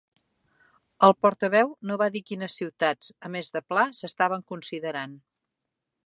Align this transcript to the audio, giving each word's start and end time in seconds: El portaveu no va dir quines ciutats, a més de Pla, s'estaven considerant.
El 1.07 1.13
portaveu 1.25 1.73
no 1.89 1.97
va 2.01 2.07
dir 2.15 2.21
quines 2.29 2.57
ciutats, 2.61 3.11
a 3.29 3.31
més 3.35 3.53
de 3.57 3.63
Pla, 3.73 3.83
s'estaven 3.99 4.47
considerant. 4.53 5.13